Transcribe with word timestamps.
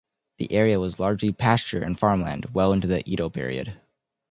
The 0.39 0.51
area 0.51 0.79
was 0.79 0.99
largely 0.99 1.31
pasture 1.31 1.83
and 1.83 1.95
farmland 1.99 2.47
well 2.55 2.73
into 2.73 2.87
the 2.87 3.07
Edo 3.07 3.29
period. 3.29 3.79